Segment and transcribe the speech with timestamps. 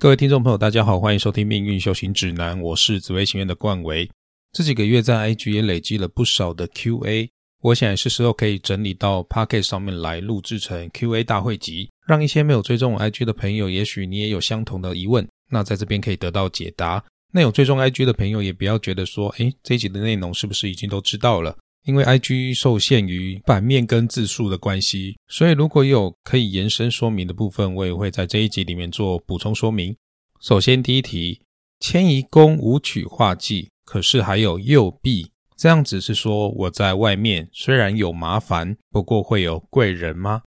[0.00, 4.08] 各位听众朋友，大家好，欢迎收听《命运修行指南》，我是紫薇学院的冠维。
[4.52, 7.28] 这几个月在 IG 也累积了不少的 QA，
[7.62, 17.04] 我想是时候可以整理到 Pocket 上面来录制成 QA 大会集，让一些没有追踪 IG 的朋友，也许你也有相同的疑问，那在这边可以得到解答。
[17.32, 21.58] 那有追踪 IG 的朋友，也不要觉得说，诶，这一集的内容是不是已经都知道了？
[21.88, 29.96] 因为 IG 受限于版面跟字数的关系，所以如果有可以延伸说明的部分，我也会在这一集里面做补充说明。
[30.38, 31.40] 首先，第一题，
[31.80, 40.42] 迁移宫舞曲化忌，可是还有右臂，这样子是说我在外面虽然有麻烦，不过会有贵人吗？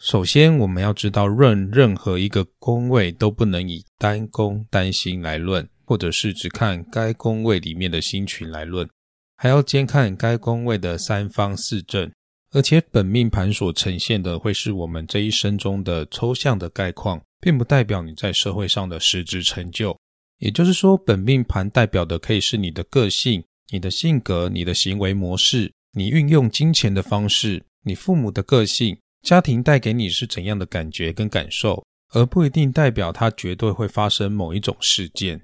[0.00, 8.88] 首先，我们要知道论任何一个宫位都不能以单宫单星来论，或者是只看该宫位里面的星群来论。
[9.40, 12.10] 还要监看该宫位的三方四正，
[12.50, 19.96] 而且本命盘所呈现的会是我们这一生中的抽象的概况，并不代表你在社会上的实质成就。
[20.38, 35.40] 也就是说，本命盘代表的可以是你的个性、你的性格、你的行为模式、你运用金钱的方式、你父母的个性、家庭带给你是怎样的感觉跟感受，而不一定代表它绝对会发生某一种事件。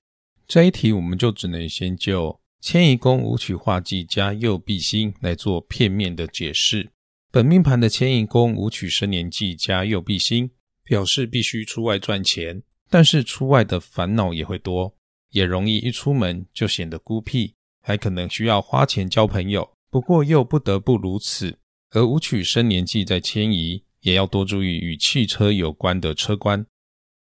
[0.49, 2.37] 这一题我们就只能先就。
[2.65, 6.91] 迁移宫五曲化忌加右弼星来做片面的解释。
[7.31, 10.51] 本命盘的迁移宫五曲生年忌加右弼星，
[10.83, 14.97] 表示必须出外赚钱，但是出外的烦恼也会多，
[15.33, 19.71] 也容易一出门就显得孤僻，还可能需要花钱交朋友。
[19.91, 21.59] 不过又不得不如此。
[21.91, 26.65] 而五曲生年忌在迁移，也要多注意与汽车有关的车关。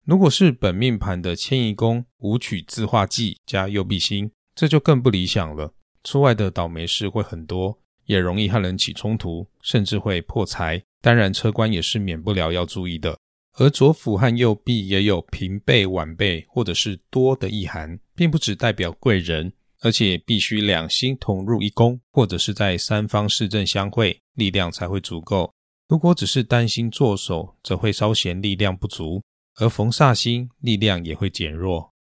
[0.07, 4.31] 如果是本命盘的迁移宫五曲自化忌加右弼星。
[4.59, 10.83] 这就更不理想了，出外的倒霉事会很多，也容易和人起冲突，甚至会破财。
[11.01, 13.17] 当然，车官也是免不了要注意的。
[13.57, 25.55] 而左辅和右弼也有平辈、晚辈或者是多的意涵，并不只代表贵人，而且必须两星同入一宫，或者是在三方四正相会，力量才会足够。
[25.89, 29.23] 如果只是单星坐守，则会稍嫌力量不足，
[29.61, 31.93] 而逢煞星，力量也会减弱。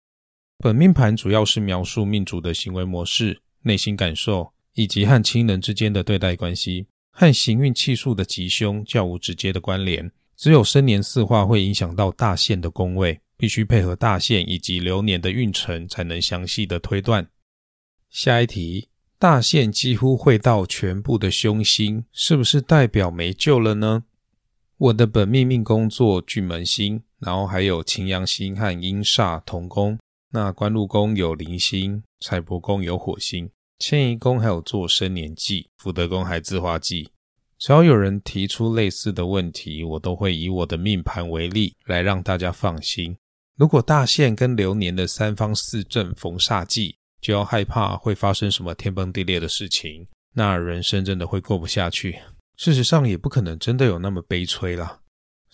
[0.58, 10.10] 本命盘主要是描述命主的行为模式、内心感受，以及和亲人之间的对待关系，和行运气数的吉凶较无直接的关联。
[10.34, 17.28] 只有生年四化会影响到大限的宫位，必须配合大限以及流年的运程，才能详细的推断。
[18.08, 18.88] 下一题，
[19.18, 24.04] 大限几乎会到全部的凶星，是不是代表没救了呢？
[24.78, 29.98] 我的本命命宫做巨门星，然后还有擎羊星和阴煞同宫。
[30.32, 33.48] 那官禄宫有零星，财帛宫有火星，
[33.78, 37.08] 迁移宫还有做生年忌，福德宫还自化忌。
[37.58, 43.16] 只要有人提出类似的问题，我都会以我的命盘为例，来让大家放心。
[43.56, 52.18] 如果大限跟流年的三方四正逢煞忌，就要害怕会发生什么天崩地裂的事情，那人生真的会过不下去。
[52.56, 55.00] 事实上，也不可能真的有那么悲催啦。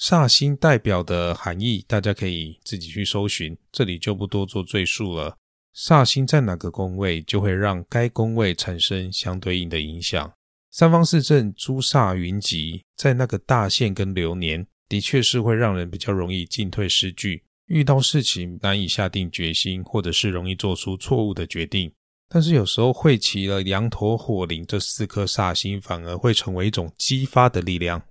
[0.03, 5.37] 煞星代表的含义，大家可以自己去搜寻，这里就不多做赘述了。
[5.77, 10.33] 煞星在哪个宫位，就会让该宫位产生相对应的影响。
[10.73, 21.93] 三方四正诸煞云集，在那个大限跟流年，的确是会让人比较容易进退失据，遇到事情难以下定决心，或者是容易做出错误的决定。
[22.29, 28.03] 但是有时候汇齐了羊驼、火灵这四颗煞星，反而会成为一种激发的力量。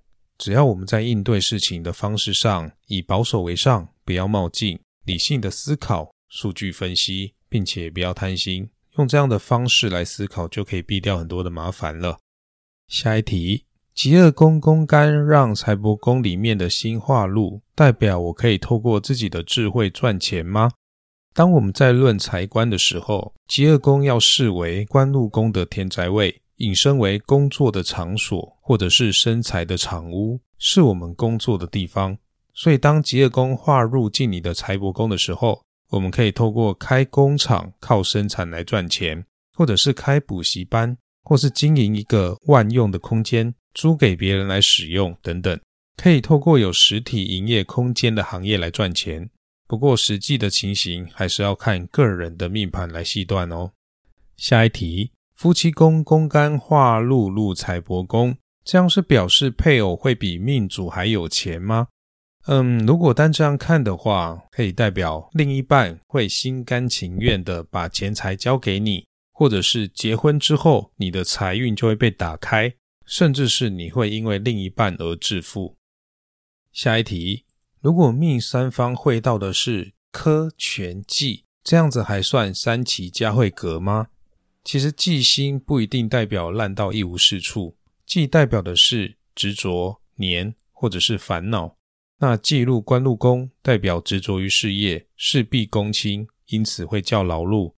[0.41, 12.17] 只要我们在应对事情的方式上以保守为上，不要冒进，理性的思考、数据分析，并且不要贪心，用这样的方式来思考，就可以避掉很多的麻烦了。
[12.87, 20.71] 下一题，极恶宫宫干让财帛宫里面的星化禄，代表我可以透过自己的智慧赚钱吗？
[21.35, 26.41] 当我们在论财官的时候，极恶宫要视为官禄宫的天宅位。
[26.57, 32.17] 引申为工作的场所，或者是生财的厂屋，是我们工作的地方。
[32.53, 39.25] 所以，当吉业宫划入进你的财帛宫的时候，我们可以透过开工厂靠生产来赚钱，
[39.57, 45.59] 或者是开补习班，或是经营一个万用的空间租给别人来使用等等，
[45.97, 49.29] 可以透过有实体营业空间的行业来赚钱。
[49.67, 53.73] 不过，实际的情形还是要看个人的命盘来细断哦。
[54.37, 55.11] 下一题。
[55.33, 61.87] 夫妻宫宫干化禄入财帛宫，这样是表示配偶会比命主还有钱吗？
[62.47, 72.73] 嗯，如果单这样看的话，可以代表另一半会心甘情愿的把钱财交给你，或者是结婚之后你的财运就会被打开，
[73.05, 75.75] 甚至是你会因为另一半而致富。
[76.71, 77.45] 下一题，
[77.79, 84.07] 如果命三方会到的是科全忌，这样子还算三奇佳慧格吗？
[84.63, 87.75] 其实忌星不一定代表烂到一无是处，
[88.05, 91.77] 忌代表的是执着、黏或者是烦恼。
[92.19, 97.73] 那忌入官禄宫，代表执着于事业，事必躬亲，因此会较劳碌。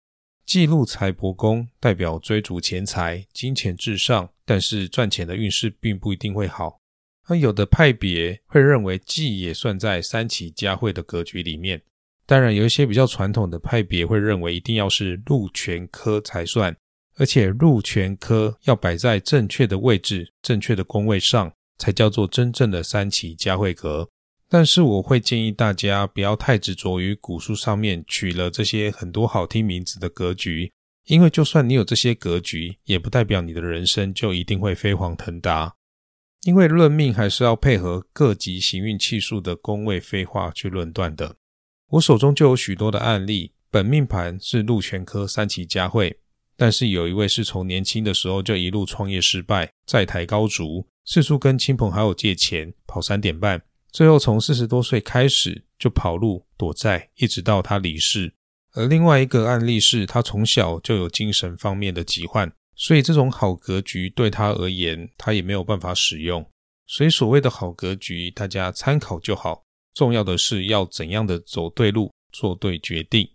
[0.45, 6.81] 忌入财帛宫，代表追逐钱财，金钱至上，但是赚钱的运势并不一定会好。
[7.29, 11.81] 那有的派别会认为忌也算在三奇佳慧的格局里面。
[12.27, 16.77] 当然，有一些比较传统的派别会认为一定要是禄全科才算，
[17.17, 24.09] 而且禄全科要摆在正确的位置、正确的宫位上，才叫做真正的三奇佳慧格。
[24.49, 30.70] 但是我会建议大家不要太执着于古书上面取了这些很多好听名字的格局，
[31.06, 35.75] 因为就算你有这些格局，也不代表你的人生就一定会飞黄腾达。
[36.43, 41.37] 因为论命还是要配合各级行运气数的宫位飞化去论断的。
[41.91, 46.19] 我手中就有许多的案例，本命盘是禄全科三奇佳慧，
[46.56, 53.62] 但是有一位是从年轻的时候就一路创业失败，债台高筑，四处跟亲朋好友借钱，跑三点半。
[53.90, 58.34] 最后从四十多岁开始就跑路躲债，一直到他离世。
[58.75, 66.49] 而另外一个案例是他从小就有精神方面的疾患，所以这种好格局对他而言，他也没有办法使用。
[66.87, 69.62] 所以所谓的好格局，大家参考就好。
[69.94, 73.28] 重要的是要怎样的走对路，做对决定。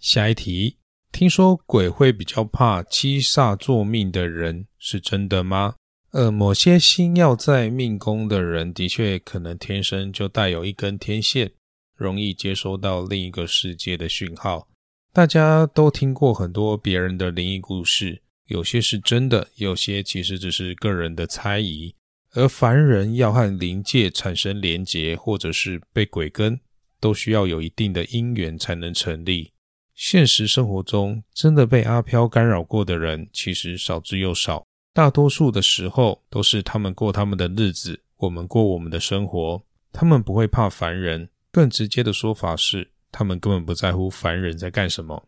[0.00, 0.76] 下一题，
[1.10, 5.74] 听说鬼会比较怕七煞作命的人，是真的吗？
[6.12, 11.50] 呃，某些星耀在命宫的人，的确可能天生就带有一根天线，
[11.96, 14.68] 容易接收到另一个世界的讯号。
[15.12, 21.94] 大家都听过很多别人的灵异故事，有些是真的，有些其实只是个人的猜疑。
[22.34, 26.60] 而凡人要和灵界产生连结，或者是被鬼跟，
[27.00, 29.52] 都需要有一定的因缘才能成立。
[29.98, 34.64] 现实生活中，真的被阿飘干扰过的人，其实少之又少。
[34.94, 39.60] 大多数的时候都是他们过他们的日子，我们过我们的生活。
[39.92, 45.20] 他们不会怕凡人，更直接的说法是，他们根本不在乎凡人在干什么。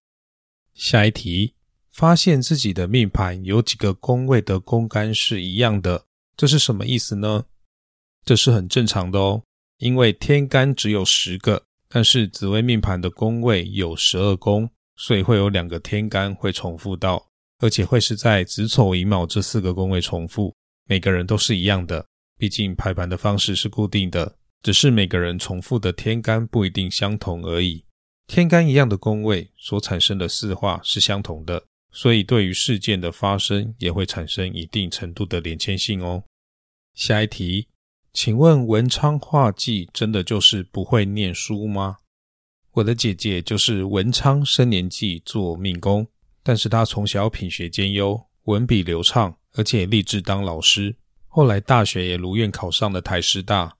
[0.73, 1.53] 下一题，
[1.91, 6.05] 发现自己的命盘有几个宫位的宫干是一样的，
[6.37, 7.45] 这是什么意思呢？
[8.25, 9.43] 这是很正常的哦，
[9.79, 17.27] 因为天干只有十个，但是紫微命盘的宫位有十二宫，所以会有两个天干会重复到。
[17.63, 20.57] 而且会是在子丑寅卯这四个宫位重复，
[20.89, 22.07] 每个人都是一样的。
[22.39, 27.85] 毕竟排盘的方式是固定的，只是每个人重复的天干不一定相同而已。
[28.27, 31.63] 天干一样的宫位所产生的四化是相同的，
[31.93, 36.25] 所以对于事件的发生也会产生一定程度的连牵性哦。
[36.95, 37.69] 下一题，
[38.13, 41.99] 请问文昌画技真的就是不会念书吗？
[42.73, 46.07] 我的姐姐就是文昌生年纪做命宫。
[46.43, 50.97] 但是她从小品学兼优，文笔流畅，而且立志当老师。
[51.29, 53.77] 后来大学也如愿考上了台师大。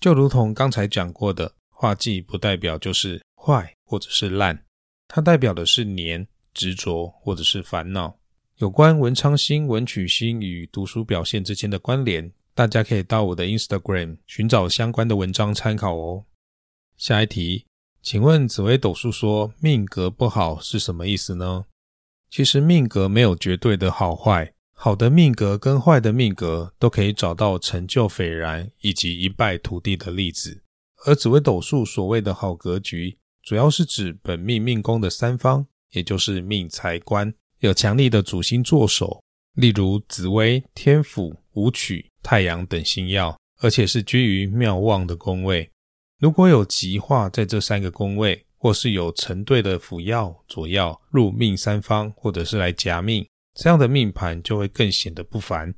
[0.00, 4.64] 就如同刚才讲过的，画技不代表就是坏或者是烂，
[5.08, 8.16] 它代表的是黏、执着或者是烦恼。
[8.58, 16.24] 有关文昌星、文曲星与读书表现之间的关联，大家可以到我的 Instagram 寻找相关的文章参考哦。
[16.96, 17.66] 下一题，
[18.00, 21.64] 请问紫微斗数说命格不好是什么意思呢？
[22.30, 30.62] 其实命格没有绝对的好坏，好的命格跟坏的命格都可以找到成就斐然以及一败涂地的例子。
[31.06, 39.22] 而紫微斗数所谓的好格局，主要是指本命命宫的三方，也就是命财官有强力的主星坐守，
[39.54, 45.70] 例如紫微、天府、武曲、太阳等星耀，而且是居于庙旺的宫位。
[46.20, 48.44] 如果有吉化在这三个宫位。
[48.56, 55.74] 或是有成对的辅药、左药入命三方，或者是来夹命，这样的命盘就会更显得不凡。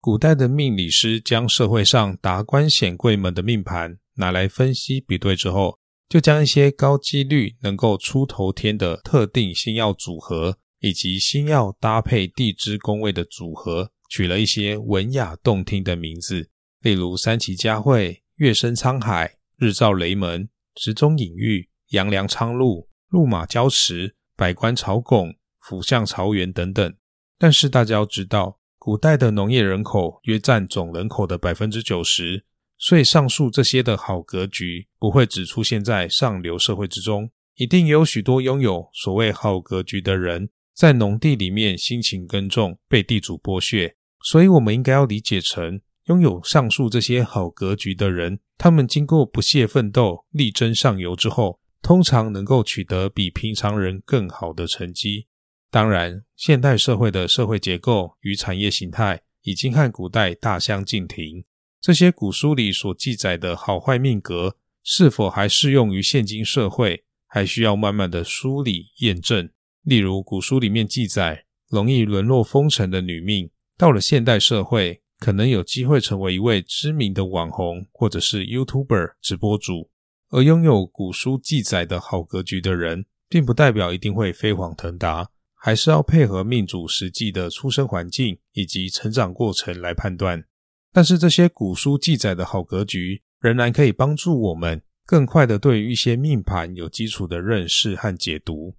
[0.00, 16.50] 古代的命理师将社会上达官显贵们的命盘拿来分析比对之后，就将一些高几率能够出头天的特定星耀组合，以及星耀搭配地支宫位的组合，取了一些文雅动听的名字，
[16.82, 21.70] 例如三奇佳慧、月升沧海、日照雷门、时钟隐喻。
[21.90, 26.94] 杨梁昌路、路马交驰、百官朝拱、府相朝元等等。
[27.36, 32.44] 但是大家要知道，古代的农业人口约占总人口的百分之九十，
[32.78, 43.96] 所以上述这些的好格局不会只出现在上流社会之中，一定有许多拥有所谓好格局的人，在农地里面辛勤耕种，被地主剥削。
[44.22, 51.60] 所以，我们应该要理解成，拥有上述这些好格局的人，他们经过不懈奋斗、力争上游之后。
[51.82, 55.28] 通常能够取得比平常人更好的成绩。
[55.70, 61.42] 当然，现代社会的社会结构与产业形态已经和古代大相径庭。
[61.80, 69.48] 这些古书里所记载的好坏命格，是否还适用于现今社会，还需要慢慢的梳理验证。
[69.82, 73.48] 例如，古书里面记载容易沦落风尘的女命，
[73.80, 79.90] 到了现代社会，可能有机会成为一位知名的网红或者是 YouTuber 直播主。
[80.28, 85.30] 而拥有古书记载的好格局的人，并不代表一定会飞黄腾达。
[85.54, 90.44] 还是要配合命主实际的出生环境以及成长过程来判断，
[90.92, 98.76] 但是这些古书记载的好格局，仍然可以帮助我们更快的对于一些命盘有基础的认识和解读。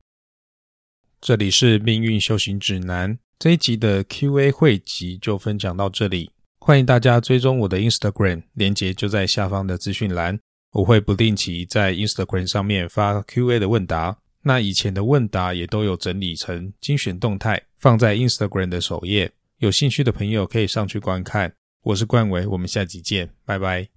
[1.20, 6.30] 这里是命运修行指南这一集的 Q&A 汇集就分享到这里，
[6.60, 10.40] 欢迎大家追踪我的 Instagram，链接就在下方的资讯栏，
[10.74, 14.16] 我会不定期在 Instagram 上面发 Q&A 的问答。
[14.44, 21.52] 那以前的问答也都有整理成精选动态，放在 Instagram 的首页，有兴趣的朋友可以上去观看。
[21.82, 23.88] 我是冠伟，我们下集见，拜拜。